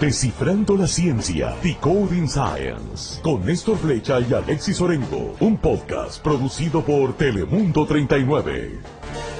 [0.00, 7.18] Descifrando la ciencia, Decoding Science, con Néstor Flecha y Alexis Orengo, un podcast producido por
[7.18, 8.78] Telemundo 39.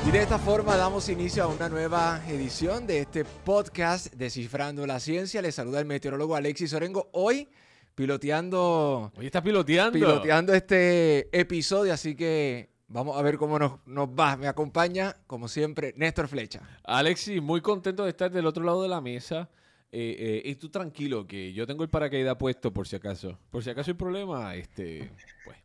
[0.07, 5.01] Y de esta forma damos inicio a una nueva edición de este podcast Descifrando la
[5.01, 5.41] Ciencia.
[5.41, 7.09] Les saluda el meteorólogo Alexis Orengo.
[7.15, 7.49] Hoy
[7.95, 9.13] piloteando...
[9.17, 9.99] Hoy está piloteando.
[9.99, 14.37] Piloteando este episodio, así que vamos a ver cómo nos, nos va.
[14.37, 16.61] Me acompaña, como siempre, Néstor Flecha.
[16.85, 19.49] Alexis, muy contento de estar del otro lado de la mesa.
[19.93, 23.39] Eh, eh, y tú tranquilo, que yo tengo el paracaídas puesto por si acaso.
[23.51, 25.11] Por si acaso hay problema, este,
[25.45, 25.59] pues.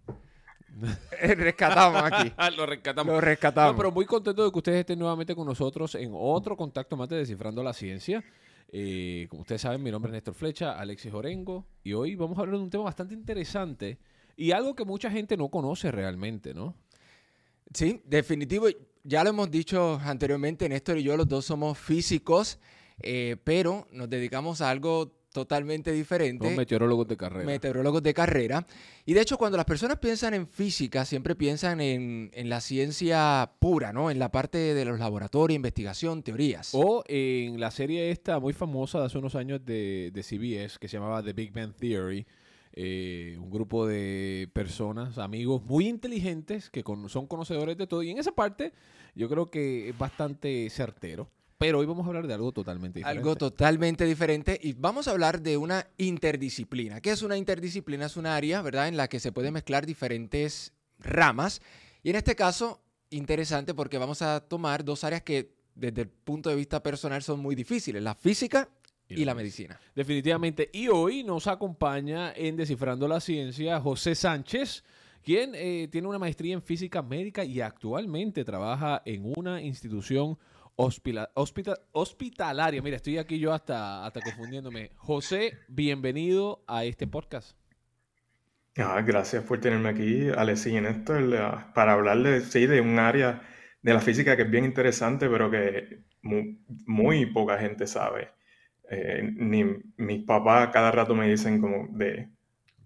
[1.38, 2.34] rescatamos aquí.
[2.58, 3.13] Lo rescatamos.
[3.13, 3.76] Lo rescatamos.
[3.77, 7.18] pero muy contento de que ustedes estén nuevamente con nosotros en otro contacto más de
[7.18, 8.23] Descifrando la Ciencia.
[8.72, 12.41] Eh, como ustedes saben, mi nombre es Néstor Flecha, Alexis Orengo, y hoy vamos a
[12.41, 13.99] hablar de un tema bastante interesante
[14.35, 16.76] y algo que mucha gente no conoce realmente, ¿no?
[17.73, 18.68] Sí, definitivo.
[19.04, 22.60] Ya lo hemos dicho anteriormente, Néstor y yo los dos somos físicos.
[23.02, 26.48] Eh, pero nos dedicamos a algo totalmente diferente.
[26.48, 27.46] Son meteorólogos de carrera.
[27.46, 28.65] Meteorólogos de carrera.
[29.05, 33.91] Y de hecho, cuando las personas piensan en física, siempre piensan en, la ciencia pura,
[33.91, 34.10] ¿no?
[34.10, 36.70] En la parte de los laboratorios, investigación, teorías.
[36.73, 40.96] O en la serie esta muy famosa de hace unos años de, CBS, que se
[40.98, 42.26] llamaba The Big Bang Theory.
[42.77, 48.04] Eh, un grupo de personas, amigos muy inteligentes que son conocedores de todo.
[48.04, 48.71] Y en esa parte
[49.16, 51.29] yo creo que es bastante certero.
[51.57, 53.20] Pero hoy vamos a hablar de algo totalmente diferente.
[53.20, 56.99] Algo totalmente diferente y vamos a hablar de una interdisciplina.
[56.99, 58.07] ¿Qué es una interdisciplina?
[58.07, 61.61] Es un área, ¿verdad?, en la que se pueden mezclar diferentes ramas.
[62.03, 66.50] Y en este caso, interesante porque vamos a tomar dos áreas que desde el punto
[66.50, 68.69] de vista personal son muy difíciles, la física
[69.07, 69.79] y, la medicina.
[69.95, 70.69] Definitivamente.
[70.73, 74.83] Y hoy nos acompaña en Descifrando la Ciencia José Sánchez,
[75.23, 80.38] quien eh, tiene una maestría en física médica y actualmente trabaja en una institución
[80.75, 82.81] hospitalaria.
[82.81, 84.91] Mira, estoy aquí yo hasta, hasta confundiéndome.
[84.95, 87.57] José, bienvenido a este podcast.
[88.78, 91.13] Ah, gracias por tenerme aquí, Alexi, en esto,
[91.73, 93.41] para hablarle sí, de un área
[93.81, 98.31] de la física que es bien interesante, pero que muy, poca gente sabe.
[98.89, 99.63] Eh, ni
[99.97, 102.29] mis papás cada rato me dicen como de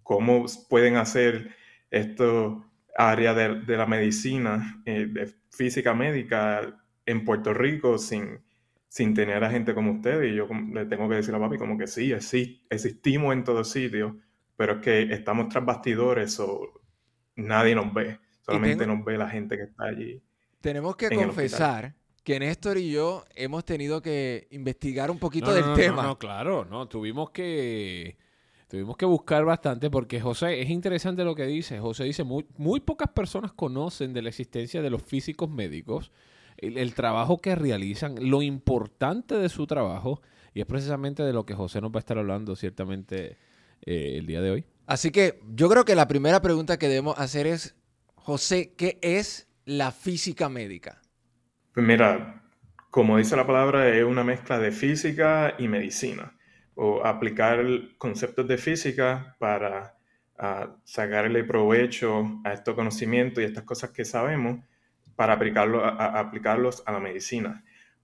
[0.03, 1.55] cómo pueden hacer
[1.89, 2.65] esto
[2.95, 8.39] área de, de la medicina, eh, de física médica, en Puerto Rico sin,
[8.87, 10.31] sin tener a gente como ustedes.
[10.31, 12.11] Y yo le tengo que decir a papi como que sí,
[12.69, 14.13] existimos en todos sitios,
[14.55, 16.81] pero es que estamos tras bastidores o
[17.35, 18.19] nadie nos ve.
[18.41, 20.21] Solamente nos ve la gente que está allí.
[20.61, 26.03] Tenemos que confesar que Néstor y yo hemos tenido que investigar un poquito del tema.
[26.03, 28.17] No, claro, no, tuvimos que
[28.67, 31.79] tuvimos que buscar bastante porque José, es interesante lo que dice.
[31.79, 36.11] José dice, muy, muy pocas personas conocen de la existencia de los físicos médicos
[36.61, 40.21] el, trabajo que realizan, lo importante de su trabajo,
[40.53, 43.37] y es precisamente de lo que José nos va a estar hablando ciertamente
[43.85, 44.65] eh, el día de hoy.
[44.87, 47.75] Así que yo creo que la primera pregunta que debemos hacer es,
[48.15, 51.01] José, ¿qué es la física médica?
[51.73, 52.43] Pues mira,
[52.89, 56.35] como dice la palabra, es una mezcla de física y medicina,
[56.75, 57.63] o aplicar
[57.97, 59.95] conceptos de física para
[60.37, 64.59] ah, sacarle provecho a estos conocimientos y estas cosas que sabemos
[65.19, 67.61] para aplicarlo, a, aplicarlos a la medicina.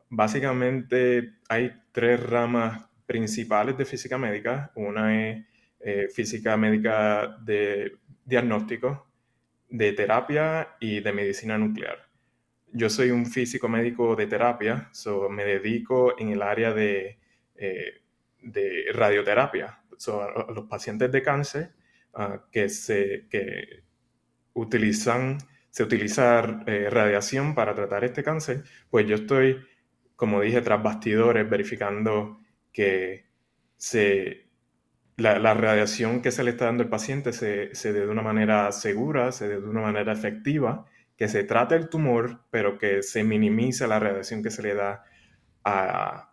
[0.10, 4.74] Básicamente hay tres ramas principales de física médica.
[4.76, 5.46] Una es
[5.80, 9.08] eh, física médica de diagnóstico,
[9.70, 12.06] de terapia y de medicina nuclear.
[12.74, 17.18] Yo soy un físico médico de terapia, so me dedico en el área de,
[17.56, 18.02] eh,
[18.42, 19.80] de radioterapia.
[19.96, 21.76] So, los pacientes de cáncer
[22.14, 23.86] ah, que, se, que
[24.52, 25.38] utilizan
[25.76, 29.60] se utiliza eh, radiación para tratar este cáncer, pues yo estoy,
[30.16, 32.40] como dije, tras bastidores verificando
[32.72, 33.26] que
[33.76, 34.48] se,
[35.18, 38.72] la, radiación que se le está dando al paciente se, se dé de una manera
[38.72, 40.86] segura, se dé de una manera efectiva,
[41.18, 45.04] que se trate el tumor, pero que se minimice la radiación que se le da
[45.66, 46.32] a,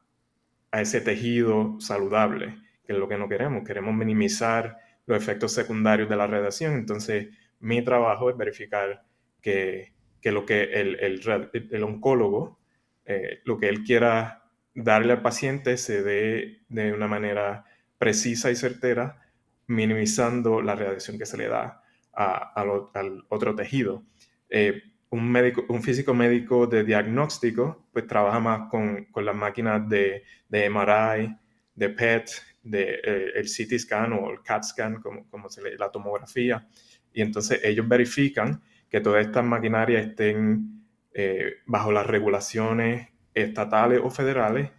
[0.70, 3.64] a ese tejido saludable, que es lo que no queremos.
[3.66, 6.74] Queremos minimizar los efectos secundarios de la radiación.
[6.74, 7.26] Entonces,
[7.58, 9.02] mi trabajo es verificar
[9.42, 9.92] que,
[10.24, 12.58] lo que el, el, oncólogo,
[13.04, 14.44] eh, lo que él quiera
[14.74, 17.64] darle al paciente se dé de una manera
[17.98, 19.20] precisa y certera,
[19.66, 24.04] minimizando la radiación que se le da al otro tejido.
[24.48, 30.24] Eh, un, médico, un físico médico de diagnóstico, pues trabaja más con, las máquinas de,
[30.48, 31.36] de, MRI,
[31.74, 32.30] de PET,
[32.62, 36.66] de, eh, el CT scan o el CAT scan, como, como se le la tomografía.
[37.12, 38.62] Y entonces ellos verifican
[38.92, 40.84] que todas estas maquinarias estén
[41.14, 44.70] eh, bajo las regulaciones estatales o federales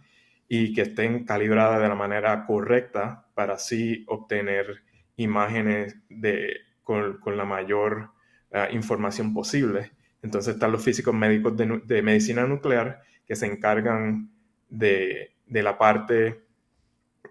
[0.48, 4.84] y que estén calibradas de la manera correcta para así obtener
[5.16, 8.10] imágenes de, con, la mayor
[8.52, 9.90] ah, información posible.
[10.22, 14.30] Entonces están los físicos médicos de, medicina nuclear que se encargan
[14.68, 16.40] de, la parte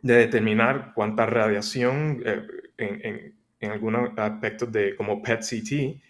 [0.01, 2.45] de determinar cuánta radiación eh,
[2.77, 6.01] en, en, algunos aspectos de como PET-CT,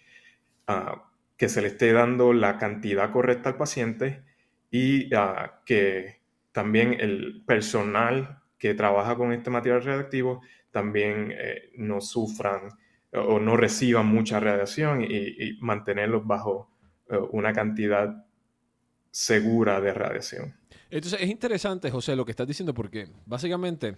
[0.66, 4.22] ah, que se le esté dando la cantidad correcta al paciente
[4.70, 6.20] y ah, que
[6.52, 10.40] también el personal que trabaja con este material radiactivo
[10.70, 12.68] también eh, no sufran
[13.12, 16.70] o no reciban mucha radiación y, mantenerlos bajo
[17.08, 18.24] eh, una cantidad
[19.10, 20.54] segura de radiación.
[20.90, 23.96] Entonces es interesante, José, lo que estás diciendo, porque básicamente,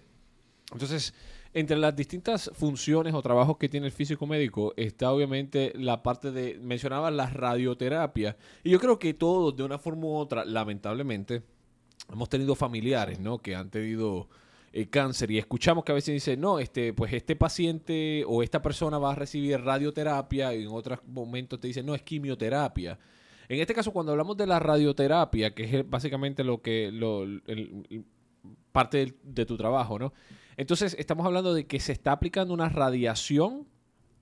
[0.71, 1.13] entonces,
[1.59, 6.31] entre las distintas funciones o trabajos que tiene el físico médico está obviamente la parte
[6.31, 11.41] de, mencionaba la radioterapia, y yo creo que todos, de una forma u otra, lamentablemente,
[12.11, 13.39] hemos tenido familiares, ¿no?
[13.39, 14.29] Que han tenido
[14.71, 18.61] eh, cáncer y escuchamos que a veces dicen, no, este, pues este paciente o esta
[18.61, 22.99] persona va a recibir radioterapia y en otros momentos te dicen, no, es quimioterapia.
[23.49, 27.25] En este caso, cuando hablamos de la radioterapia, que es básicamente lo que lo,
[28.71, 30.13] parte de, tu trabajo, ¿no?
[30.57, 33.67] Entonces, estamos hablando de que se está aplicando una radiación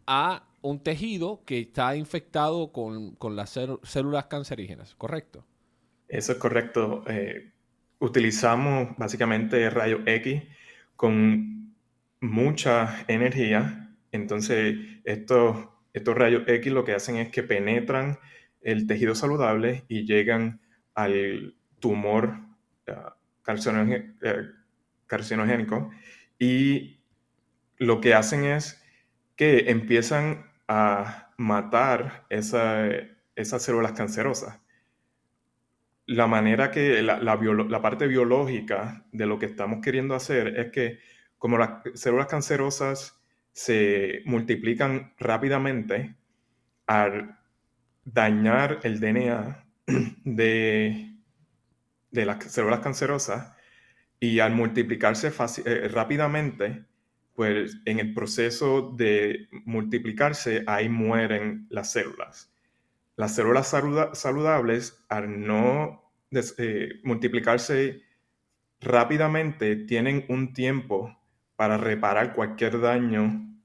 [0.05, 5.45] a un tejido que está infectado con, las células cancerígenas, ¿correcto?
[6.09, 7.03] Eso es correcto.
[7.07, 7.53] Eh,
[7.99, 10.43] utilizamos básicamente rayos X
[10.97, 11.73] con
[12.19, 13.95] mucha energía.
[14.11, 18.19] Entonces, estos, estos rayos X lo que hacen es que penetran
[18.61, 20.59] el tejido saludable y llegan
[20.95, 22.39] al tumor
[22.87, 23.11] uh,
[25.07, 25.91] carcinogénico
[26.39, 26.99] y
[27.77, 28.81] lo que hacen es
[29.35, 34.59] que empiezan a matar esas células cancerosas.
[36.07, 40.99] La manera que la, parte biológica de lo que estamos queriendo hacer es que
[41.37, 43.19] como las células cancerosas
[43.51, 46.15] se multiplican rápidamente,
[46.87, 47.39] al
[48.03, 49.65] dañar el DNA
[50.23, 51.15] de,
[52.11, 53.54] de las células cancerosas
[54.19, 55.31] y al multiplicarse
[55.65, 56.85] eh, rápidamente,
[57.35, 62.55] pues en el proceso de multiplicarse ahí mueren las células
[63.15, 63.67] las células
[64.13, 68.01] saludables, al no eh, multiplicarse
[68.81, 71.17] rápidamente, tienen un tiempo
[71.55, 73.55] para reparar cualquier daño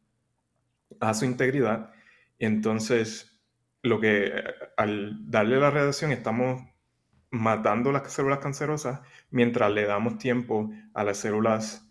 [1.00, 1.92] a su integridad.
[2.38, 3.40] Entonces,
[3.82, 4.32] lo que
[4.76, 6.62] al darle la radiación estamos
[7.30, 9.00] matando las células cancerosas
[9.30, 11.86] mientras le damos tiempo a las células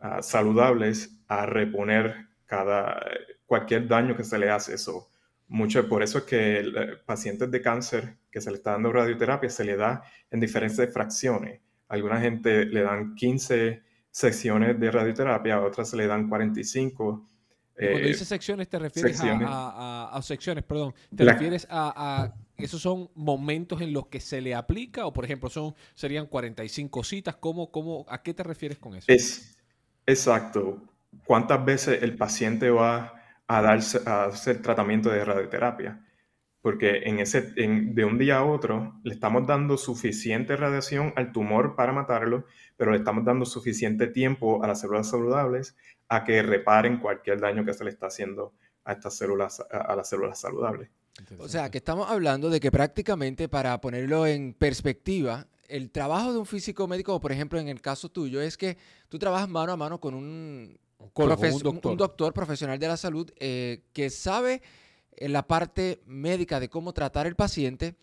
[0.00, 3.00] ah, saludables a reponer cada,
[3.46, 4.74] cualquier daño que se le hace.
[4.74, 5.08] Eso
[5.48, 9.50] mucho, por eso es que eh, pacientes de cáncer que se le está dando radioterapia
[9.50, 11.60] se le da en diferentes fracciones.
[11.88, 17.26] alguna gente le dan 15 secciones de radioterapia, a otras se le dan 45.
[17.80, 20.94] Cuando eh, dices secciones, te refieres A, secciones, perdón.
[21.14, 25.48] ¿Te refieres a, esos son momentos en los que se le aplica o, por ejemplo,
[25.48, 27.36] son serían 45 citas?
[27.36, 29.06] ¿Cómo, cómo, ¿A qué te refieres con eso?
[29.08, 29.56] Es
[30.06, 30.82] exacto.
[31.24, 36.00] ¿Cuántas veces el paciente va a, darse, a hacer tratamiento de radioterapia.
[36.62, 41.74] Porque en ese, de un día a otro le estamos dando suficiente radiación al tumor
[41.74, 42.44] para matarlo,
[42.76, 45.76] pero le estamos dando suficiente tiempo a las células saludables
[46.08, 48.52] a que reparen cualquier daño que se le está haciendo
[48.84, 50.90] a estas células, a, las células saludables.
[51.38, 56.38] O sea, que estamos hablando de que prácticamente para ponerlo en perspectiva, el trabajo de
[56.38, 58.76] un físico médico, por ejemplo en el caso tuyo, es que
[59.08, 62.32] tú trabajas mano a mano con un un, doctor.
[62.32, 64.62] profesional de la salud eh, que sabe
[65.20, 67.94] en la parte médica de cómo tratar el paciente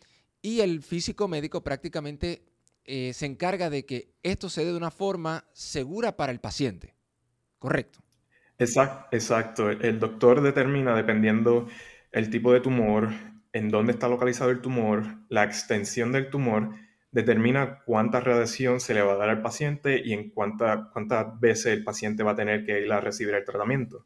[0.41, 2.43] y el físico médico prácticamente
[2.85, 6.95] eh, se encarga de que esto se dé de una forma segura para el paciente.
[7.59, 7.99] ¿Correcto?
[8.59, 9.69] Exacto, exacto.
[9.69, 11.67] El doctor determina, dependiendo
[12.11, 13.09] el tipo de tumor,
[13.51, 16.75] en dónde está localizado el tumor, la extensión del tumor,
[17.11, 21.73] determina cuánta radiación se le va a dar al paciente y en cuánta, cuántas veces
[21.73, 24.05] el paciente va a tener que ir a recibir el tratamiento.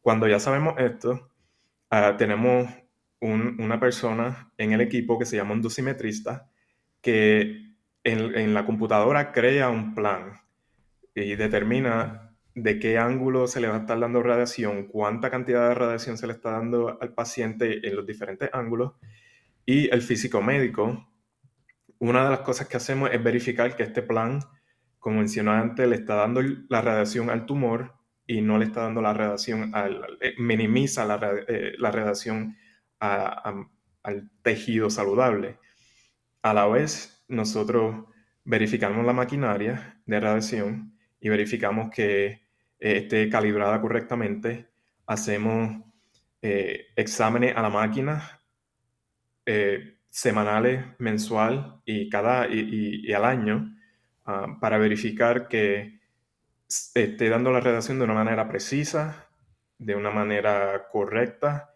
[0.00, 1.31] Cuando ya sabemos esto,
[1.92, 2.68] ah, tenemos
[3.20, 6.50] una persona en el equipo que se llama un dosimetrista
[7.00, 10.40] que en, en la computadora crea un plan
[11.14, 15.74] y determina de qué ángulo se le va a estar dando radiación, cuánta cantidad de
[15.74, 18.94] radiación se le está dando al paciente en los diferentes ángulos.
[19.64, 21.06] Y el físico médico
[22.02, 24.40] una de las cosas que hacemos es verificar que este plan,
[24.98, 27.94] como mencioné antes, le está dando la radiación al tumor
[28.26, 32.56] y no le está dando la radiación, al, eh, minimiza la, eh, radiación
[33.00, 35.58] al tejido saludable.
[36.42, 38.06] A la vez, nosotros
[38.44, 42.42] verificamos la maquinaria de radiación y verificamos que eh,
[42.78, 44.68] esté calibrada correctamente.
[45.06, 45.82] Hacemos
[46.42, 48.40] eh, exámenes a la máquina
[49.46, 53.76] eh, semanales, mensual y, cada, y, al año
[54.24, 56.00] ah, para verificar que
[56.94, 59.28] esté dando la radiación de una manera precisa,
[59.78, 61.74] de una manera correcta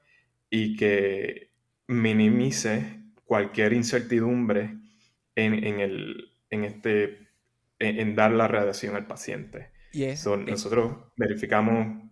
[0.49, 1.53] y que
[1.89, 4.79] minimice cualquier incertidumbre
[5.35, 7.29] en, el, en, este,
[7.79, 9.71] en, dar la radiación al paciente.
[9.93, 12.03] Y eso, nosotros verificamos,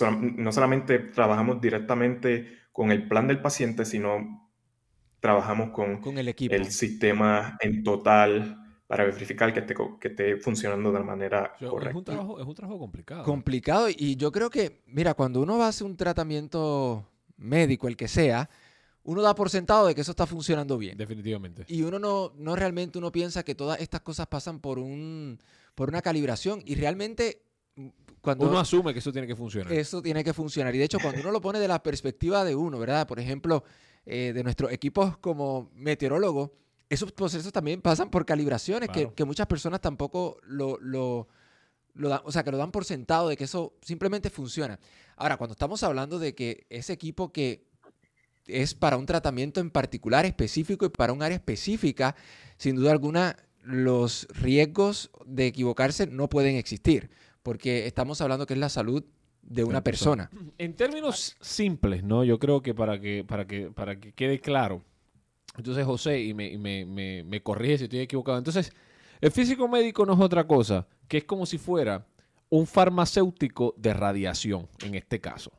[0.00, 4.50] no solamente trabajamos directamente con el plan del paciente, sino
[5.20, 6.54] trabajamos con, con el, equipo.
[6.54, 8.61] el sistema en total
[8.92, 11.88] para verificar que esté, que esté funcionando de la manera correcta.
[11.88, 13.24] Es un, trabajo, es un trabajo complicado.
[13.24, 17.08] Complicado y yo creo que, mira, cuando uno va a hacer un tratamiento
[17.38, 18.50] médico, el que sea,
[19.04, 20.98] uno da por sentado de que eso está funcionando bien.
[20.98, 21.64] Definitivamente.
[21.68, 25.38] Y uno no, no realmente uno piensa que todas estas cosas pasan por un
[25.74, 27.40] por una calibración y realmente
[27.76, 27.88] mm,
[28.20, 29.72] cuando uno asume que eso tiene que funcionar.
[29.72, 32.54] Eso tiene que funcionar y de hecho cuando uno lo pone de la perspectiva de
[32.54, 33.08] uno, ¿verdad?
[33.08, 33.64] Por ejemplo,
[34.04, 36.52] eh, de nuestros equipos como meteorólogo,
[36.92, 41.26] esos procesos también pasan por calibraciones que, que, muchas personas tampoco lo, lo,
[41.94, 44.78] lo dan, o sea, que lo dan por sentado de que eso simplemente funciona.
[45.16, 47.64] Ahora, cuando estamos hablando de que ese equipo que
[48.46, 52.14] es para un tratamiento en particular específico y para un área específica,
[52.58, 57.08] sin duda alguna los riesgos de equivocarse no pueden existir,
[57.42, 59.02] porque estamos hablando que es la salud
[59.40, 60.30] de una persona.
[60.58, 62.22] En términos simples, ¿no?
[62.22, 64.82] Yo creo que para que, para que, para que quede claro.
[65.56, 68.38] Entonces, José, y me, me, me, me corrige si estoy equivocado.
[68.38, 68.72] Entonces,
[69.20, 72.06] el físico médico no es otra cosa que es como si fuera
[72.48, 75.52] un farmacéutico de radiación, en este caso.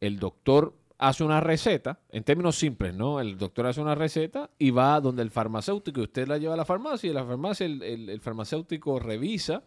[0.00, 3.20] El doctor hace una receta, en términos simples, ¿no?
[3.20, 6.56] El doctor hace una receta y va donde el farmacéutico y usted la lleva a
[6.58, 9.62] la farmacia y la farmacia, el, farmacéutico revisa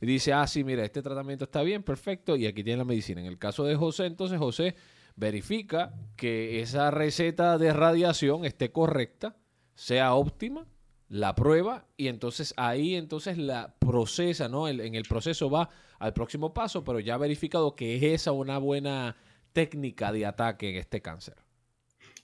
[0.00, 3.20] y dice, ah, sí, mira, este tratamiento está bien, perfecto, y aquí tiene la medicina.
[3.20, 4.74] En el caso de José, entonces José
[5.16, 9.36] verifica que esa receta de radiación esté correcta,
[9.74, 10.66] sea óptima,
[11.08, 14.68] la prueba y entonces ahí entonces la procesa, ¿no?
[14.68, 15.68] en el proceso va
[15.98, 19.16] al próximo paso, pero ya ha verificado que es esa una buena
[19.52, 21.36] técnica de ataque en este cáncer.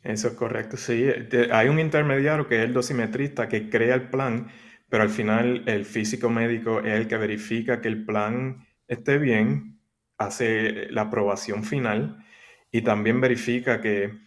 [0.02, 1.06] Eso es correcto, sí.
[1.52, 4.48] Hay un intermediario que es el dosimetrista que crea el plan,
[4.88, 9.78] pero al final el físico médico es el que verifica que el plan esté bien,
[10.16, 12.24] hace la aprobación final
[12.72, 14.18] y también verifica que,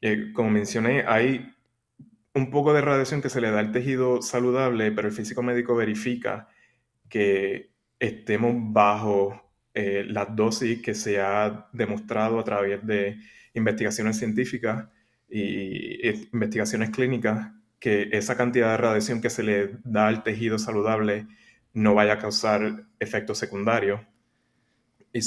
[0.00, 1.54] eh, como mencioné, hay
[2.34, 5.76] un poco de radiación que se le da al tejido saludable, pero el físico médico
[5.76, 6.48] verifica
[7.08, 13.18] que estemos bajo eh, las dosis que se ha demostrado a través de
[13.54, 14.88] investigaciones científicas
[15.28, 21.26] y investigaciones clínicas que esa cantidad de radiación que se le da al tejido saludable
[21.72, 24.00] no vaya a causar efectos secundarios.
[25.12, 25.20] Y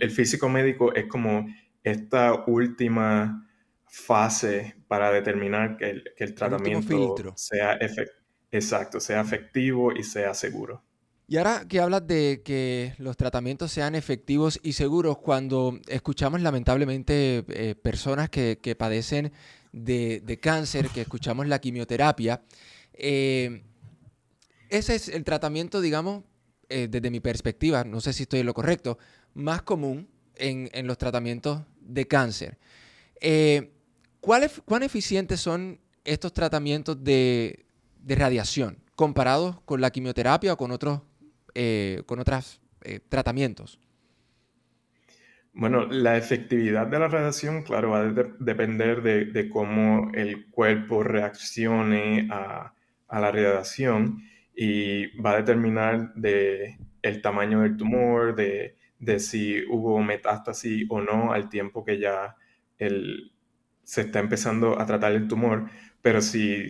[0.00, 1.48] el, físico médico es como
[1.82, 3.48] esta última
[3.86, 7.78] fase para determinar que el, que el tratamiento sea,
[8.50, 10.82] exacto, sea efectivo y sea seguro.
[11.26, 17.44] Y ahora que hablas de que los tratamientos sean efectivos y seguros, cuando escuchamos lamentablemente
[17.48, 19.32] eh, personas que, padecen
[19.72, 22.42] de, cáncer, que escuchamos la quimioterapia,
[22.94, 23.62] eh,
[24.70, 26.24] ese es el tratamiento, digamos,
[26.68, 28.98] eh, desde mi perspectiva, no sé si estoy en lo correcto,
[29.34, 30.08] más común
[30.40, 32.58] en, los tratamientos de cáncer.
[34.20, 37.64] ¿Cuán eficientes son estos tratamientos de,
[38.02, 41.02] de radiación comparados con la quimioterapia o con otros
[41.54, 43.80] eh, con otros eh, tratamientos?
[45.52, 52.28] Bueno, la efectividad de la radiación, claro, va a depender de, cómo el cuerpo reaccione
[52.30, 52.72] a,
[53.10, 54.22] la radiación
[54.54, 58.76] y va a determinar de el tamaño del tumor, de,
[59.18, 62.36] si hubo metástasis o no al tiempo que ya
[63.82, 65.68] se está empezando a tratar el tumor.
[66.02, 66.68] Pero si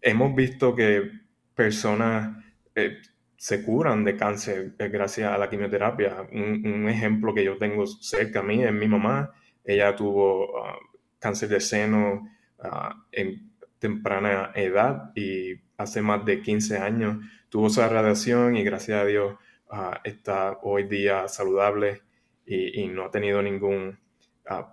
[0.00, 1.10] hemos visto que
[1.54, 2.36] personas
[2.74, 2.98] eh,
[3.36, 6.28] se curan de cáncer eh, gracias a la quimioterapia.
[6.32, 9.30] Un, ejemplo que yo tengo cerca a mí es mi mamá.
[9.64, 10.78] Ella tuvo ah,
[11.18, 12.28] cáncer de seno
[12.58, 17.16] ah, en temprana edad y hace más de 15 años
[17.48, 19.36] tuvo esa radiación y gracias a Dios
[19.70, 22.02] ah, está hoy día saludable
[22.46, 23.98] y, no ha tenido ningún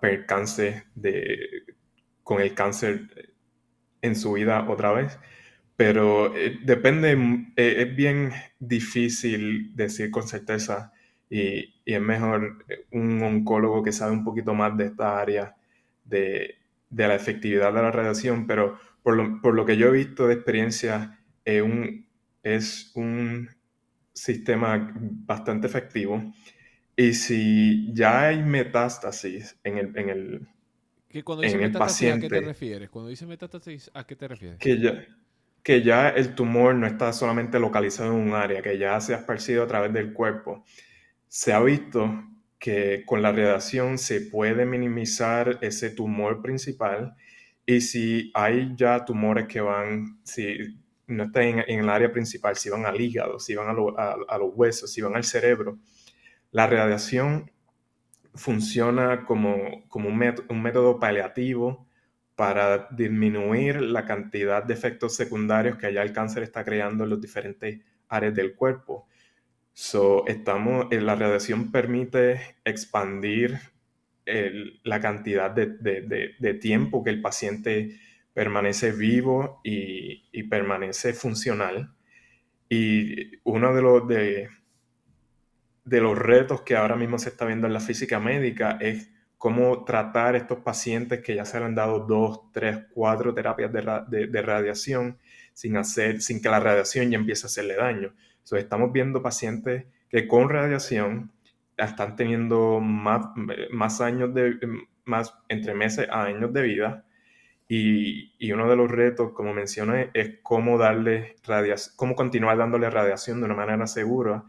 [0.00, 1.38] percance de,
[2.24, 3.32] con el cáncer
[4.02, 5.18] en su vida otra vez.
[5.76, 7.12] Pero eh, depende,
[7.56, 10.92] eh, es bien difícil decir con certeza
[11.30, 15.54] y, es mejor eh, un oncólogo que sabe un poquito más de esta área
[16.04, 16.56] de,
[16.90, 22.06] la efectividad de la radiación, pero por lo, que yo he visto de experiencia, un,
[22.42, 23.48] es un
[24.18, 26.22] sistema bastante efectivo.
[26.96, 30.48] Y si ya hay metástasis en el, en el,
[31.08, 32.90] que cuando dice metástasis, ¿a qué te refieres?
[32.90, 34.58] Cuando dice metástasis, ¿a qué te refieres?
[34.58, 35.06] Que ya,
[35.62, 39.18] que ya el tumor no está solamente localizado en un área, que ya se ha
[39.18, 40.64] esparcido a través del cuerpo.
[41.28, 42.24] Se ha visto
[42.58, 47.14] que con la radiación se puede minimizar ese tumor principal
[47.64, 50.78] y si hay ya tumores que van, si
[51.08, 54.92] no están en, el área principal, si van al hígado, si van a, los huesos,
[54.92, 55.78] si van al cerebro,
[56.52, 57.50] la radiación
[58.34, 61.88] funciona como, como un, un método paliativo
[62.36, 67.20] para disminuir la cantidad de efectos secundarios que allá el cáncer está creando en los
[67.20, 69.08] diferentes áreas del cuerpo.
[69.72, 73.58] So, estamos, eh, la radiación permite expandir
[74.84, 77.98] la cantidad de, tiempo que el paciente
[78.38, 81.92] permanece vivo y, permanece funcional.
[82.68, 84.48] Y uno de los, de,
[85.84, 89.84] de los retos que ahora mismo se está viendo en la física médica es cómo
[89.84, 95.18] tratar estos pacientes que ya se han dado dos, tres, cuatro terapias de, radiación
[95.52, 98.14] sin, hacer, sin que la radiación ya empiece a hacerle daño.
[98.34, 101.32] Entonces, estamos viendo pacientes que con radiación
[101.76, 103.26] están teniendo más,
[103.72, 104.60] más años de,
[105.06, 107.04] más entre meses a años de vida.
[107.68, 112.88] Y, y uno de los retos, como mencioné, es cómo darle radiación, cómo continuar dándole
[112.88, 114.44] radiación de una manera segura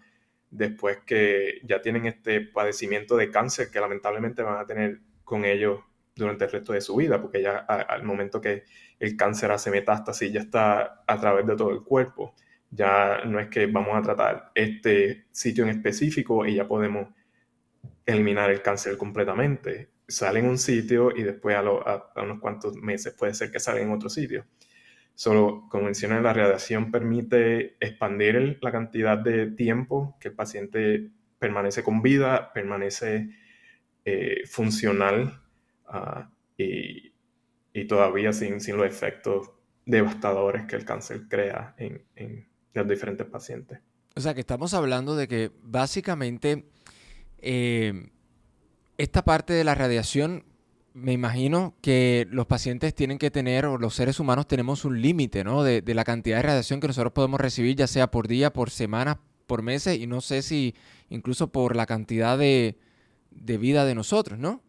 [0.51, 5.81] después que ya tienen este padecimiento de cáncer que lamentablemente van a tener con ellos
[6.15, 8.63] durante el resto de su vida, porque ya al momento que
[8.99, 12.35] el cáncer hace metástasis ya está a través de todo el cuerpo.
[12.71, 17.07] Ya no es que vamos a tratar este sitio en específico y ya podemos
[18.05, 19.89] eliminar el cáncer completamente.
[20.09, 23.81] Sale en un sitio y después a, a unos cuantos meses puede ser que salga
[23.81, 24.45] en otro sitio.
[25.15, 31.83] Solo, como mencioné, la radiación permite expandir la cantidad de tiempo que el paciente permanece
[31.83, 33.29] con vida, permanece
[34.05, 35.41] eh, funcional
[35.87, 37.11] ah, y,
[37.87, 39.51] todavía sin, sin, los efectos
[39.85, 43.79] devastadores que el cáncer crea en, en, los diferentes pacientes.
[44.15, 46.65] O sea que estamos hablando de que básicamente
[47.39, 48.09] eh,
[48.99, 50.43] esta parte de la radiación
[50.93, 55.45] me imagino que los pacientes tienen que tener, o los seres humanos tenemos un límite,
[55.45, 55.63] ¿no?
[55.63, 59.21] De, la cantidad de radiación que nosotros podemos recibir, ya sea por día, por semana,
[59.47, 60.75] por meses, y no sé si
[61.07, 62.75] incluso por la cantidad de,
[63.31, 64.61] vida de nosotros, ¿no?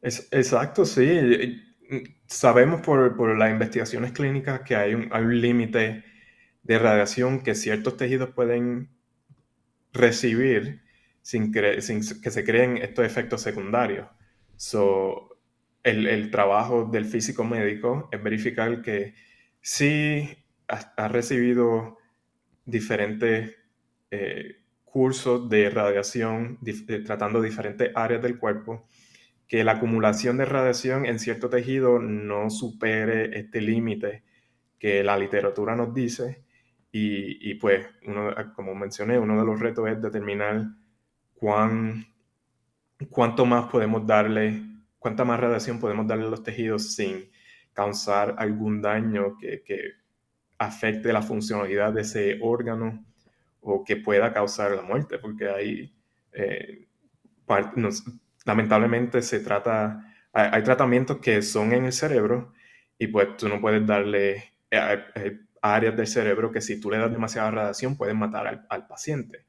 [0.00, 1.62] Es, exacto, sí.
[2.26, 6.02] Sabemos por, las investigaciones clínicas que hay un, límite
[6.62, 8.88] de radiación que ciertos tejidos pueden
[9.92, 10.80] recibir
[11.22, 14.08] sin, sin que se creen estos efectos secundarios.
[14.56, 15.30] So,
[15.82, 19.14] el, trabajo del físico médico es verificar que
[19.60, 20.28] si
[20.68, 21.98] ha, recibido
[22.64, 23.56] diferentes
[24.10, 26.58] eh, cursos de radiación
[27.04, 28.86] tratando diferentes áreas del cuerpo,
[29.48, 34.22] que la acumulación de radiación en cierto tejido no supere este límite
[34.78, 36.44] que la literatura nos dice.
[36.92, 40.66] Y, y, pues, uno, como mencioné, uno de los retos es determinar
[41.40, 42.06] cuán
[43.08, 44.62] cuánto más podemos darle,
[44.98, 47.30] cuánta más radiación podemos darle a los tejidos sin
[47.72, 49.62] causar algún daño que,
[50.58, 53.02] afecte la funcionalidad de ese órgano
[53.62, 55.94] o que pueda causar la muerte, porque hay,
[56.34, 56.86] eh,
[58.44, 62.52] lamentablemente se trata, hay, tratamientos que son en el cerebro
[62.98, 67.10] y pues tú no puedes darle eh, áreas del cerebro que si tú le das
[67.10, 69.46] demasiada radiación pueden matar al, paciente.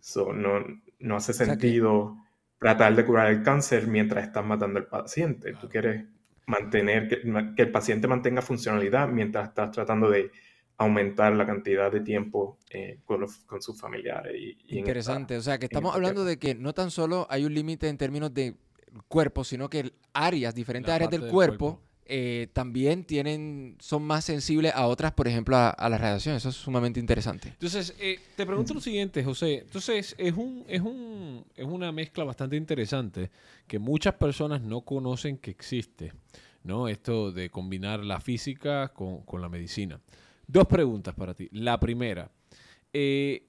[0.00, 0.64] eso no,
[1.04, 2.16] no hace sentido
[2.58, 5.52] tratar de curar el cáncer mientras estás matando al paciente.
[5.60, 6.06] Tú quieres
[6.46, 10.30] mantener, que, el paciente mantenga funcionalidad mientras estás tratando de
[10.78, 13.28] aumentar la cantidad de tiempo eh, con,
[13.60, 14.34] sus familiares.
[14.34, 17.88] Y, Interesante, o sea que estamos hablando de que no tan solo hay un límite
[17.88, 18.56] en términos de
[19.08, 24.86] cuerpo, sino que áreas, diferentes áreas del, cuerpo eh, también tienen, son más sensibles a
[24.86, 26.36] otras, por ejemplo, a, la radiación.
[26.36, 27.48] Eso es sumamente interesante.
[27.48, 29.60] Entonces, eh, te pregunto lo siguiente, José.
[29.60, 30.82] Entonces, es, un, es,
[31.56, 33.30] es una mezcla bastante interesante
[33.66, 36.12] que muchas personas no conocen que existe,
[36.62, 36.88] ¿no?
[36.88, 39.98] Esto de combinar la física con, la medicina.
[40.46, 41.48] Dos preguntas para ti.
[41.52, 42.30] La primera,
[42.92, 43.46] eh,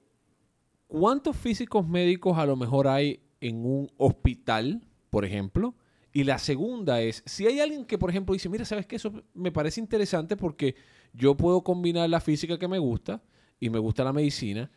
[0.86, 5.74] ¿cuántos físicos médicos a lo mejor hay en un hospital, por ejemplo?
[6.16, 8.96] Y la segunda es, si hay alguien que, por ejemplo, dice, mira, ¿sabes qué?
[8.96, 10.74] Eso me parece interesante porque
[11.12, 13.22] yo puedo combinar la física que me gusta
[13.60, 14.70] y me gusta la medicina.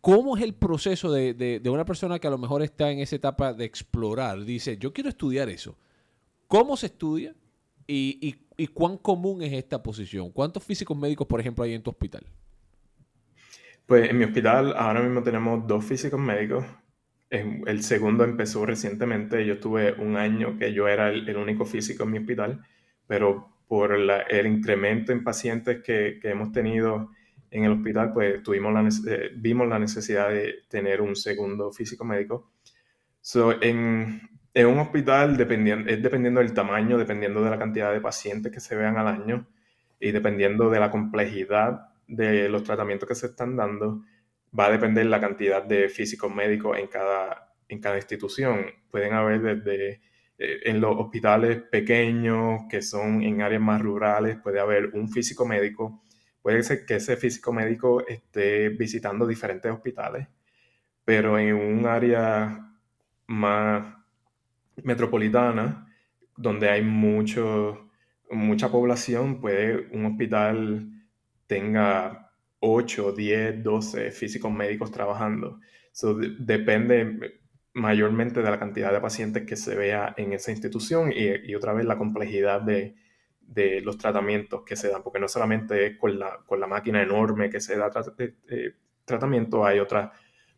[0.00, 3.54] ¿Cómo es el proceso de, una persona que a lo mejor está en esa etapa
[3.54, 4.44] de explorar?
[4.44, 5.78] Dice, yo quiero estudiar eso.
[6.48, 7.36] ¿Cómo se estudia?
[7.86, 8.34] ¿Y,
[8.74, 10.32] cuán común es esta posición?
[10.32, 12.26] ¿Cuántos físicos médicos, por ejemplo, hay en tu hospital?
[13.86, 16.64] Pues en mi hospital ahora mismo tenemos dos físicos médicos.
[17.32, 19.46] El segundo empezó recientemente.
[19.46, 22.62] Yo tuve un año que yo era el, único físico en mi hospital,
[23.06, 27.10] pero por el incremento en pacientes que, que, hemos tenido
[27.50, 32.04] en el hospital, pues tuvimos la, eh, vimos la necesidad de tener un segundo físico
[32.04, 32.50] médico.
[33.22, 34.20] So, en,
[34.52, 38.60] en un hospital dependiendo, es dependiendo del tamaño, dependiendo de la cantidad de pacientes que
[38.60, 39.46] se vean al año
[39.98, 44.02] y dependiendo de la complejidad de los tratamientos que se están dando,
[44.58, 48.66] va a depender la cantidad de físicos médicos en cada, en cada institución.
[48.90, 50.00] Pueden haber desde
[50.38, 55.46] eh, en los hospitales pequeños, que son en áreas más rurales, puede haber un físico
[55.46, 56.02] médico.
[56.42, 60.26] Puede ser que ese físico médico esté visitando diferentes hospitales,
[61.04, 62.74] pero en un área
[63.26, 63.86] más
[64.82, 65.86] metropolitana,
[66.36, 67.90] donde hay mucho,
[68.30, 70.88] mucha población, puede un hospital
[71.46, 72.21] tenga
[72.64, 75.58] 8, 10, 12 físicos médicos trabajando.
[75.90, 77.40] So, depende
[77.74, 81.84] mayormente de la cantidad de pacientes que se vea en esa institución y, otra vez
[81.86, 82.94] la complejidad de,
[83.40, 87.02] de, los tratamientos que se dan, porque no solamente es con la, con la máquina
[87.02, 90.12] enorme que se da eh, eh, tratamiento, hay otra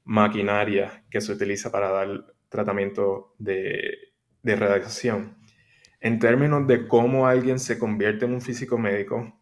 [0.05, 4.13] maquinaria que se utiliza para dar tratamiento de,
[4.43, 5.39] de radiación.
[6.01, 9.41] En términos de cómo alguien se convierte en un físico médico,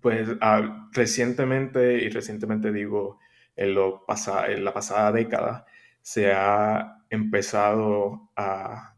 [0.00, 3.18] pues ah, recientemente, y recientemente digo
[3.56, 4.04] en, lo
[4.48, 5.66] en la pasada década,
[6.02, 8.94] se ha empezado a,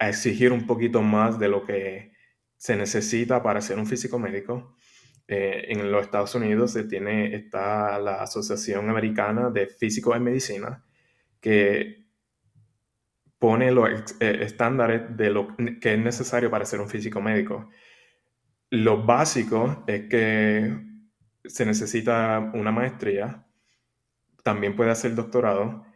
[0.00, 2.12] exigir un poquito más de lo que
[2.56, 4.76] se necesita para ser un físico médico.
[5.26, 10.84] Eh, en los Estados Unidos se tiene, está la Asociación Americana de Físicos en Medicina,
[11.40, 12.04] que
[13.38, 13.88] pone los
[14.20, 17.68] eh, estándares de lo que es necesario para ser un físico médico.
[18.70, 20.76] Lo básico es que
[21.44, 23.46] se necesita una maestría,
[24.42, 25.86] también puede hacer doctorado.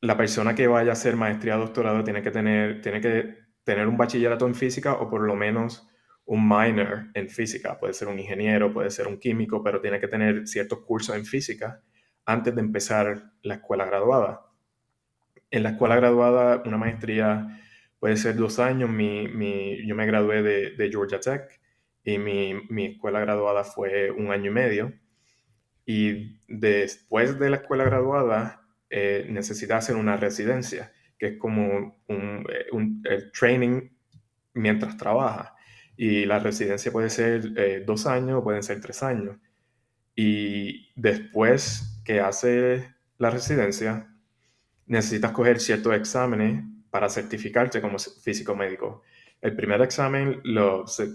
[0.00, 3.88] La persona que vaya a hacer maestría o doctorado tiene que tener, tiene que tener
[3.88, 5.88] un bachillerato en física o por lo menos
[6.26, 7.78] un minor en física.
[7.78, 11.24] Puede ser un ingeniero, puede ser un químico, pero tiene que tener ciertos cursos en
[11.24, 11.80] física
[12.26, 14.42] antes de empezar la escuela graduada.
[15.50, 17.60] En la escuela graduada, una maestría
[17.98, 18.90] puede ser dos años.
[18.90, 21.63] Mi, yo me gradué de, de Georgia Tech
[22.04, 24.92] y mi, mi, escuela graduada fue un año y medio.
[25.86, 29.26] Y después de la escuela graduada, eh,
[29.70, 33.90] hacer una residencia, que es como un, eh, un el training
[34.52, 35.54] mientras trabaja.
[35.96, 39.36] Y la residencia puede ser eh, dos años o pueden ser tres años.
[40.14, 44.14] Y después que hace la residencia,
[44.86, 49.02] necesitas coger ciertos exámenes para certificarte como físico médico.
[49.40, 51.08] El primer examen lo, se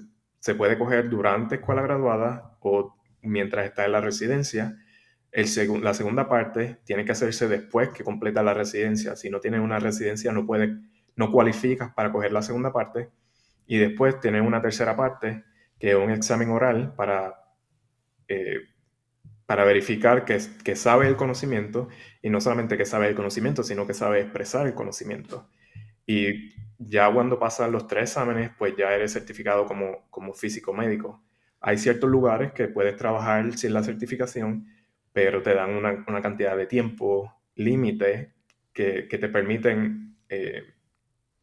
[0.55, 4.77] puede coger durante escuela graduada o mientras está en la residencia.
[5.31, 5.47] El
[5.83, 9.15] la segunda parte tiene que hacerse después que completa la residencia.
[9.15, 10.77] Si no tienes una residencia, no, puede,
[11.15, 13.09] no cualificas para coger la segunda parte.
[13.67, 15.43] Y después tienes una tercera parte,
[15.77, 17.35] que es un examen oral para,
[18.27, 18.61] eh,
[19.45, 21.89] para verificar que, que sabe el conocimiento.
[22.23, 25.47] Y no solamente que sabe el conocimiento, sino que sabe expresar el conocimiento.
[26.09, 31.23] Y ya cuando pasan los tres exámenes, pues ya eres certificado como, como físico médico.
[31.61, 34.65] Hay ciertos lugares que puedes trabajar sin la certificación,
[35.13, 38.33] pero te dan una, una cantidad de tiempo límite
[38.73, 40.63] que, que, te permiten eh,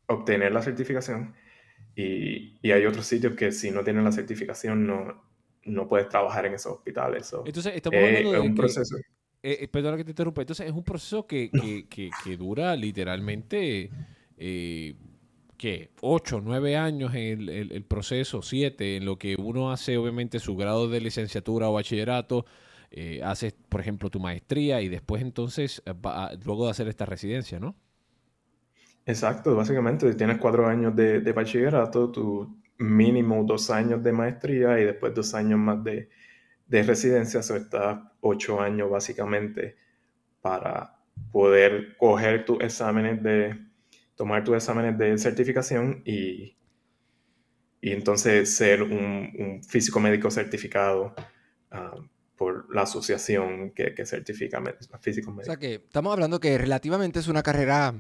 [0.06, 1.32] obtener la certificación.
[1.94, 5.22] Y, y, hay otros sitios que si no tienen la certificación no,
[5.64, 7.32] no puedes trabajar en esos hospitales.
[7.44, 8.96] Entonces, estamos hablando de un proceso.
[9.44, 10.40] Eh, eh, perdona que te interrumpa.
[10.40, 11.52] Entonces, es un proceso que,
[11.88, 13.90] que, que dura literalmente
[14.36, 20.56] que 8, 9 años en el, proceso, 7, en lo que uno hace obviamente su
[20.56, 22.44] grado de licenciatura o bachillerato,
[22.90, 25.94] eh, haces, por ejemplo, tu maestría y después entonces, eh,
[26.44, 27.74] luego de hacer esta residencia, ¿no?
[29.04, 35.14] Exacto, básicamente tienes cuatro años de, bachillerato, tu mínimo dos años de maestría y después
[35.14, 36.10] dos años más de,
[36.66, 39.76] de residencia, eso está ocho años básicamente
[40.40, 40.96] para
[41.30, 43.65] poder coger tus exámenes de,
[44.16, 46.56] tomar tus exámenes de certificación y,
[47.80, 51.14] y entonces ser un, físico médico certificado
[51.70, 51.94] ah,
[52.34, 54.62] por la asociación que, que certifica
[55.00, 55.48] físicos médicos.
[55.48, 57.94] O sea que estamos hablando que relativamente es una carrera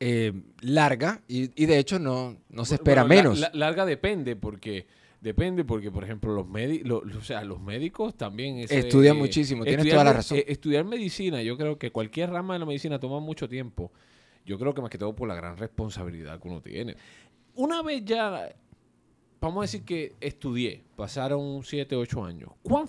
[0.00, 3.42] eh, larga y, y, de hecho no, no se espera menos.
[3.52, 4.86] larga depende porque...
[5.20, 6.46] Depende porque, por ejemplo,
[6.82, 8.58] los, o sea, los médicos también...
[8.58, 10.36] Estudian muchísimo, tienes toda la razón.
[10.36, 13.90] Eh, estudiar medicina, yo creo que cualquier rama de la medicina toma mucho tiempo.
[14.44, 16.96] Yo creo que más que todo por la gran responsabilidad que uno tiene.
[17.54, 18.54] Una vez ya,
[19.40, 22.50] vamos a decir que estudié, pasaron 7, 8 años.
[22.62, 22.86] ¿Cuán,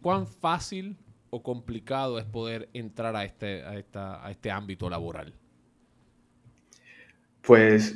[0.00, 0.96] ¿Cuán fácil
[1.30, 5.34] o complicado es poder entrar a este, a esta, a este ámbito laboral?
[7.42, 7.94] Pues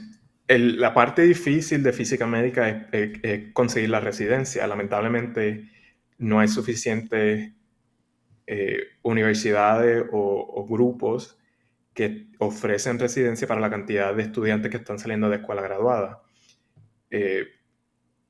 [0.48, 4.66] la parte difícil de física médica es, conseguir la residencia.
[4.66, 5.70] Lamentablemente
[6.18, 7.52] no hay suficientes
[8.46, 11.37] eh, universidades o, grupos
[11.98, 16.22] que ofrecen residencia para la cantidad de estudiantes que están saliendo de escuela graduada.
[17.10, 17.44] Eh,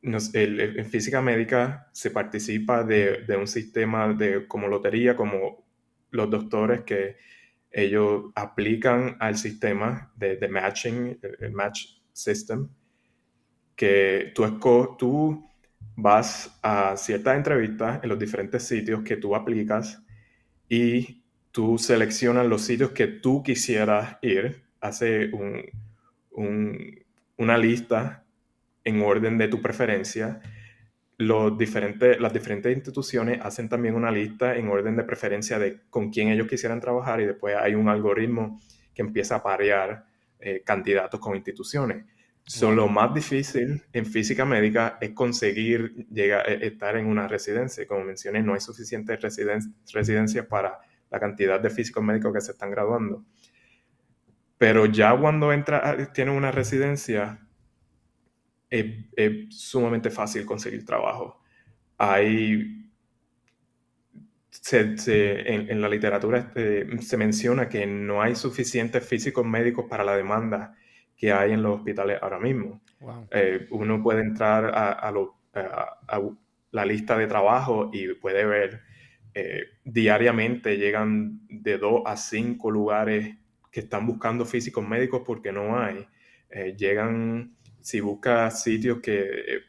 [0.01, 5.67] en física médica se participa de, un sistema de, como lotería, como
[6.13, 7.17] los doctores que
[7.71, 12.71] ellos aplican al sistema de, matching, el match system,
[13.77, 15.47] que tú, tú
[15.95, 20.03] vas a ciertas entrevistas en los diferentes sitios que tú aplicas
[20.71, 21.23] y
[21.59, 25.29] tú seleccionas los sitios que tú quisieras ir, hace
[27.37, 28.25] una lista
[28.85, 30.41] en orden de tu preferencia.
[31.17, 36.11] Los diferentes, las diferentes instituciones hacen también una lista en orden de preferencia de con
[36.13, 38.61] quién ellos quisieran trabajar y después hay un algoritmo
[38.95, 40.07] que empieza a parear
[40.39, 42.05] eh, candidatos con instituciones.
[42.63, 47.85] lo más difícil en física médica es conseguir llegar, eh, estar en una residencia.
[47.85, 50.79] Como mencioné, no hay suficiente residencias para
[51.11, 53.25] la cantidad de físicos médicos que se están graduando.
[54.59, 57.47] Pero ya cuando entra, tiene una residencia,
[58.69, 58.87] es,
[59.51, 61.41] sumamente fácil conseguir trabajo.
[61.97, 62.75] Hay
[64.73, 70.75] en, la literatura este, se menciona que no hay suficientes físicos médicos para la demanda
[71.17, 72.81] que hay en los hospitales ahora mismo.
[73.31, 75.13] Eh, uno puede entrar a,
[76.71, 78.83] la lista de trabajo y puede ver
[79.41, 83.37] eh, diariamente llegan de dos a cinco lugares
[83.71, 86.07] que están buscando físicos médicos porque no hay.
[86.51, 89.61] Eh, llegan, si buscas sitios que,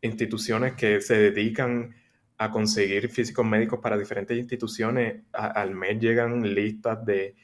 [0.00, 1.94] instituciones que se dedican
[2.38, 5.22] a conseguir físicos médicos para diferentes instituciones.
[5.32, 7.36] al mes llegan listas de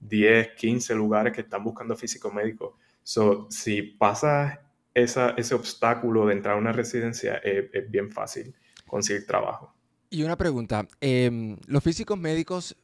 [0.00, 2.74] 10, 15 lugares que están buscando físicos médicos.
[3.02, 4.62] So, si pasa
[4.94, 8.54] ese obstáculo de entrar a una residencia, es, bien fácil
[8.86, 9.74] conseguir trabajo.
[10.10, 12.76] Y una pregunta, em, ¿los físicos médicos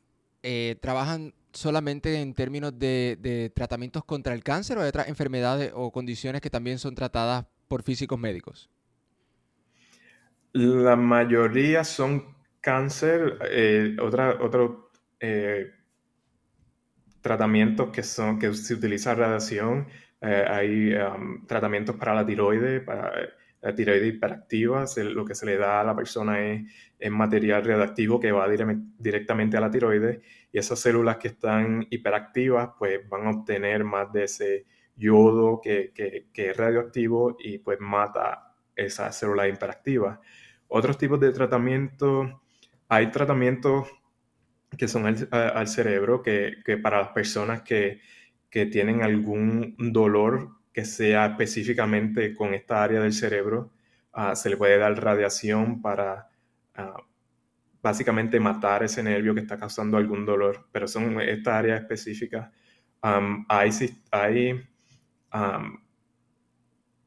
[0.44, 5.90] eh, trabajan solamente en términos de, tratamientos contra el cáncer o hay otras enfermedades o
[5.90, 8.70] condiciones que también son tratadas por físicos médicos?
[10.52, 15.72] La mayoría son cáncer, eh, otro eh,
[17.20, 19.88] tratamientos que son que se utiliza radiación.
[20.20, 20.94] Eh, hay
[21.46, 23.12] tratamientos para la tiroide, para
[23.66, 24.84] la tiroide hiperactiva.
[24.96, 26.62] lo que se le da a la persona es,
[27.10, 33.06] material radioactivo que va directamente a la tiroide y esas células que están hiperactivas pues
[33.08, 34.64] van a obtener más de ese
[34.96, 40.18] yodo que, que, que es radioactivo y pues mata esas células hiperactivas.
[40.68, 42.42] Otros tipos de tratamiento,
[42.88, 43.88] hay tratamientos
[44.76, 48.00] que son al, cerebro, que, para las personas que,
[48.72, 53.72] tienen algún dolor que sea específicamente con esta área del cerebro,
[54.12, 56.28] ah, se le puede dar radiación para
[56.74, 57.02] ah,
[57.82, 62.50] básicamente matar ese nervio que está causando algún dolor, pero son estas áreas específicas.
[63.48, 63.70] hay,
[64.10, 64.68] hay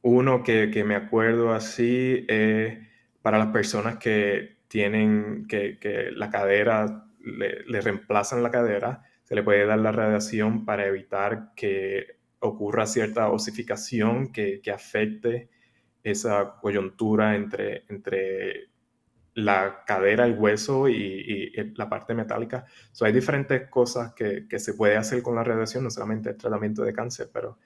[0.01, 2.75] uno que, que, me acuerdo así, es
[3.21, 9.67] para las personas que tienen que, la cadera, le, reemplazan la cadera, se le puede
[9.67, 15.49] dar la radiación para evitar que ocurra cierta osificación que, afecte
[16.04, 18.69] esa coyuntura entre, entre
[19.34, 22.65] la cadera, el hueso y, la parte metálica.
[22.91, 26.38] So, hay diferentes cosas que, que, se puede hacer con la radiación, no solamente el
[26.38, 27.58] tratamiento de cáncer, pero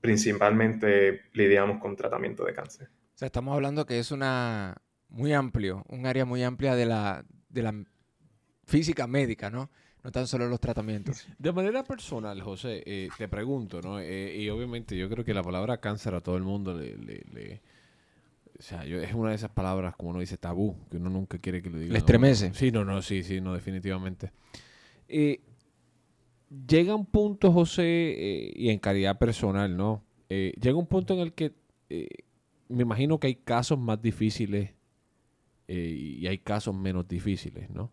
[0.00, 2.88] principalmente lidiamos con tratamiento de cáncer
[3.20, 7.62] sea, estamos hablando que es una muy amplio, un área muy amplia de la, de
[7.62, 7.84] la
[8.64, 9.70] física médica, ¿no?
[10.02, 11.26] No tan solo los tratamientos.
[11.38, 14.00] De manera personal, José, eh, te pregunto, ¿no?
[14.00, 17.60] Eh, y obviamente yo creo que la palabra cáncer a todo el mundo le...
[18.58, 21.62] o sea, es una de esas palabras, como uno dice, tabú, que uno nunca quiere
[21.62, 21.92] que lo diga.
[21.92, 22.54] Le estremece.
[22.54, 24.32] Sí, no, no, sí, sí, no, definitivamente.
[25.08, 25.40] Eh,
[26.66, 30.04] llega un punto, José, y en calidad personal, ¿no?
[30.28, 31.52] llega un punto en el que
[32.70, 34.70] me imagino que hay casos más difíciles
[35.68, 37.92] eh, y hay casos menos difíciles, ¿no?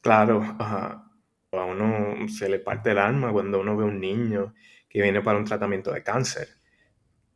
[0.00, 4.54] Claro, a uno se le parte el alma cuando uno ve a un niño
[4.88, 6.48] que viene para un tratamiento de cáncer.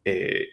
[0.04, 0.46] Eh,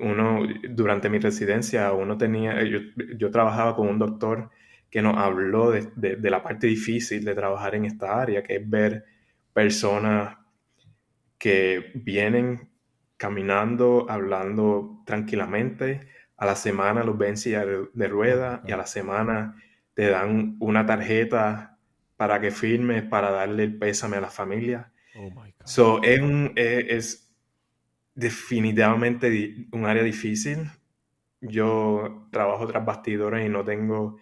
[0.00, 0.40] uno,
[0.70, 4.50] durante mi residencia, uno tenía, yo, trabajaba con un doctor
[4.90, 8.70] que nos habló de, de, la parte difícil de trabajar en esta área, que es
[8.70, 9.04] ver
[9.52, 10.36] personas
[11.38, 12.70] que vienen
[13.16, 16.00] caminando, hablando tranquilamente.
[16.36, 17.34] A la semana los ven
[17.94, 19.56] de rueda y a la semana
[19.94, 21.78] te dan una tarjeta
[22.16, 24.92] para que firmes, para darle el pésame a la familia.
[25.16, 25.66] Oh my God.
[25.66, 27.32] So, es, un, es,
[28.14, 30.70] definitivamente un área difícil.
[31.40, 34.18] Yo trabajo tras bastidores y no tengo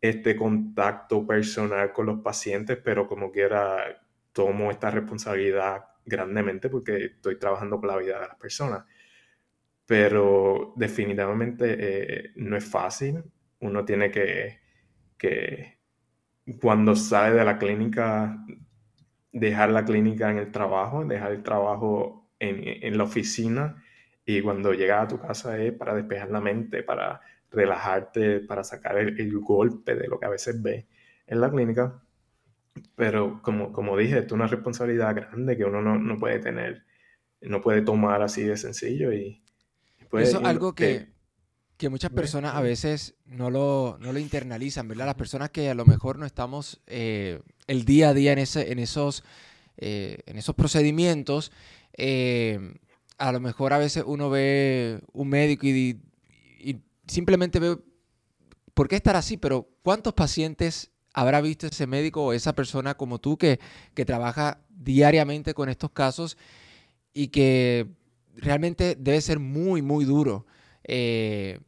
[0.00, 4.02] este contacto personal con los pacientes, pero como quiera
[4.32, 8.84] tomo esta responsabilidad grandemente porque estoy trabajando con la vida de las personas.
[9.86, 13.22] Pero definitivamente eh, no es fácil.
[13.60, 14.58] Uno tiene que,
[15.18, 15.78] que,
[16.60, 18.38] cuando sale de la clínica,
[19.32, 23.82] dejar la clínica en el trabajo, dejar el trabajo en, en la oficina
[24.24, 27.18] y cuando llegas a tu casa es para despejar la mente, para
[27.50, 30.84] relajarte, para sacar el, golpe de lo que a veces ves
[31.26, 32.02] en la clínica.
[32.94, 36.84] Pero como, como dije, es una responsabilidad grande que uno no, no puede tener,
[37.40, 39.14] no puede tomar así de sencillo.
[39.14, 39.42] Y,
[40.12, 41.08] Eso es algo que,
[41.78, 45.06] que muchas personas a veces no lo, no lo internalizan, ¿verdad?
[45.06, 48.72] Las personas que a lo mejor no estamos eh, el día a día en, ese,
[48.72, 49.22] en, esos,
[49.76, 51.52] eh, en esos procedimientos,
[51.96, 52.74] eh,
[53.16, 56.00] a lo mejor a veces uno ve un médico y
[57.06, 57.80] simplemente veo,
[58.74, 59.36] ¿por qué estar así?
[59.36, 63.60] Pero ¿cuántos pacientes habrá visto ese médico o esa persona como tú que,
[63.94, 66.36] que trabaja diariamente con estos casos
[67.14, 67.86] y que
[68.36, 70.44] realmente debe ser muy, muy duro
[70.84, 71.60] eh,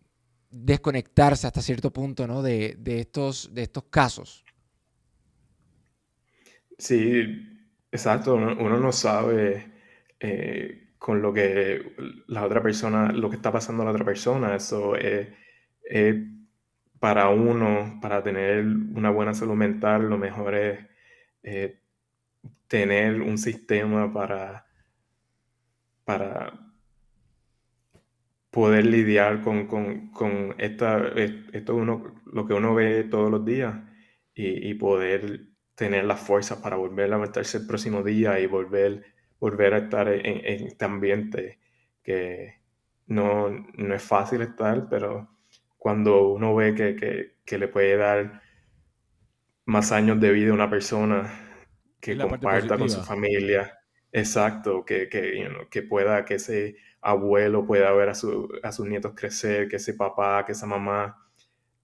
[0.51, 2.43] desconectarse hasta cierto punto ¿no?
[2.43, 4.45] de, de, estos, de estos casos?
[6.77, 7.23] Sí,
[7.93, 8.35] exacto.
[8.35, 9.73] Uno, no sabe
[10.19, 11.95] eh, con lo que
[12.27, 14.57] la otra persona, lo que está pasando a la otra persona.
[14.57, 15.29] Eso es,
[16.99, 20.87] para uno, para tener una buena salud mental, lo mejor es
[21.43, 21.81] eh,
[22.67, 24.67] tener un sistema para,
[26.05, 26.70] para
[28.51, 31.09] poder lidiar con, con, esta,
[31.53, 33.75] esto uno, lo que uno ve todos los días
[34.35, 39.05] y, poder tener la fuerza para volver a meterse el próximo día y volver
[39.39, 41.59] volver a estar en, este ambiente
[42.03, 42.61] que
[43.07, 45.29] no, no, es fácil estar, pero
[45.77, 48.43] cuando uno ve que, que, le puede dar
[49.65, 51.33] más años de vida a una persona
[52.01, 53.80] que comparta con su familia,
[54.13, 59.13] exacto, que, que, que pueda, que ese abuelo pueda ver a, su, a sus nietos
[59.15, 61.17] crecer, que ese papá, que esa mamá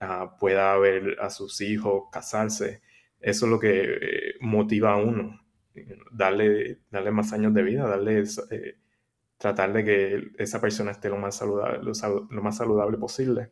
[0.00, 2.82] ah, pueda ver a sus hijos casarse.
[3.20, 5.40] Eso es lo que eh, motiva a uno
[6.10, 8.78] darle, darle más años de vida, darle, eh,
[9.38, 13.50] tratar de que esa persona esté lo más saludable, lo, más saludable posible.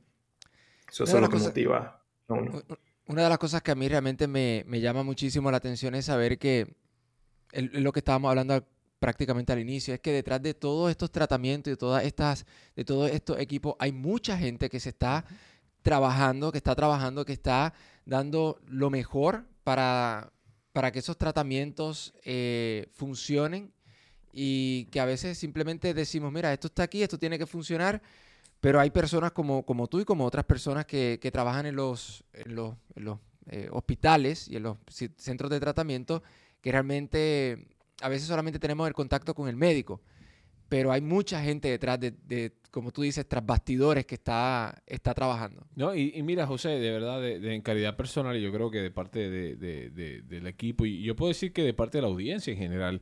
[0.90, 5.02] Eso, es lo que motiva Una de las cosas que a mí realmente me, llama
[5.02, 6.76] muchísimo la atención es saber que
[7.54, 8.64] lo que estábamos hablando
[8.98, 12.84] prácticamente al inicio, es que detrás de todos estos tratamientos y de todas estas, de
[12.84, 15.24] todos estos equipos, hay mucha gente que se está
[15.82, 17.74] trabajando, que está trabajando, que está
[18.06, 20.32] dando lo mejor para,
[20.72, 23.72] para que esos tratamientos eh, funcionen
[24.32, 28.00] y que a veces simplemente decimos, mira, esto está aquí, esto tiene que funcionar,
[28.60, 32.74] pero hay personas como, como tú y como otras personas que, trabajan en los, los,
[33.50, 34.78] eh, hospitales y en los
[35.18, 36.22] centros de tratamiento
[36.64, 37.68] que realmente
[38.00, 40.00] a veces solamente tenemos el contacto con el médico,
[40.70, 45.64] pero hay mucha gente detrás de como tú dices, tras bastidores que está, está trabajando.
[45.76, 49.30] No, y, mira, José, de verdad, de, en calidad personal, yo creo que de parte
[49.30, 53.00] del equipo, y yo puedo decir que de parte de la audiencia en general,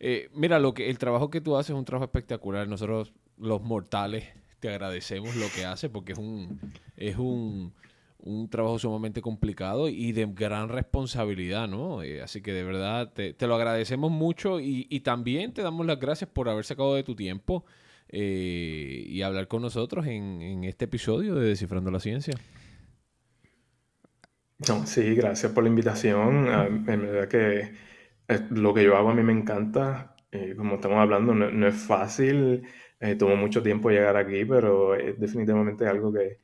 [0.00, 2.66] eh, mira, lo que el trabajo que tú haces es un trabajo espectacular.
[2.66, 4.24] Nosotros, los mortales,
[4.60, 6.58] te agradecemos lo que haces porque es un,
[6.96, 7.74] es un,
[8.22, 12.02] un trabajo sumamente complicado y de gran responsabilidad, ¿no?
[12.02, 15.98] Eh, así que de verdad te, lo agradecemos mucho y, y, también te damos las
[15.98, 17.64] gracias por haber sacado de tu tiempo
[18.14, 22.34] eh, y hablar con nosotros en, este episodio de Descifrando la Ciencia.
[24.84, 26.48] sí, gracias por la invitación.
[26.50, 27.72] Ah, en verdad que
[28.50, 30.14] lo que yo hago a mí me encanta.
[30.30, 32.64] Eh, como estamos hablando, no, es fácil.
[33.00, 36.38] Eh, tomó mucho tiempo llegar aquí, pero es definitivamente algo que,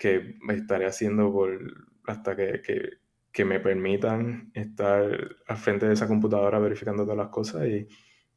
[0.00, 1.58] que estaré haciendo por,
[2.06, 2.62] hasta que,
[3.30, 7.86] que, me permitan estar al frente de esa computadora verificando todas las cosas y,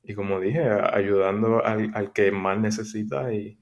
[0.04, 3.58] y como dije, ayudando al, que más necesita y,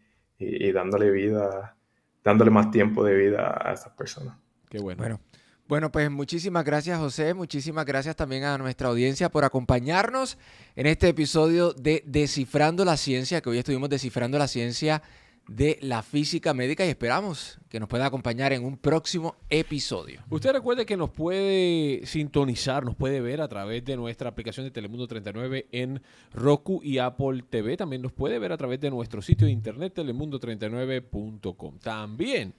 [0.74, 1.78] dándole vida,
[2.24, 4.36] dándole más tiempo de vida a esas personas.
[4.68, 4.97] Qué bueno.
[4.99, 5.20] Bueno,
[5.68, 10.39] bueno, pues muchísimas gracias José, muchísimas gracias también a nuestra audiencia por acompañarnos
[10.76, 15.04] en este episodio de Descifrando la Ciencia, que hoy estuvimos descifrando la ciencia
[15.47, 20.21] de la física médica y esperamos que nos pueda acompañar en un próximo episodio.
[20.29, 24.71] Usted recuerde que nos puede sintonizar, nos puede ver a través de nuestra aplicación de
[24.71, 26.01] Telemundo 39 en
[26.33, 27.75] Roku y Apple TV.
[27.77, 31.79] También nos puede ver a través de nuestro sitio de internet telemundo39.com.
[31.79, 32.53] También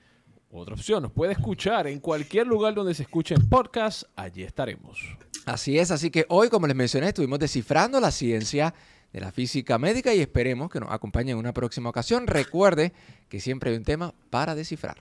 [0.53, 1.03] otra opción.
[1.03, 4.07] Nos puede escuchar en cualquier lugar donde se escuchen podcasts.
[4.15, 4.99] Allí estaremos.
[5.47, 8.75] Así es, así que hoy, como les mencioné, estuvimos descifrando la ciencia
[9.13, 12.27] de la física médica y esperemos que nos acompañe en una próxima ocasión.
[12.27, 12.93] Recuerde
[13.29, 14.97] que siempre hay un tema para descifrar.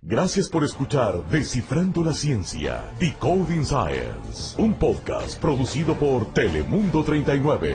[0.00, 7.74] Gracias por escuchar Descifrando la Ciencia, Decoding Science, un podcast producido por Telemundo 39.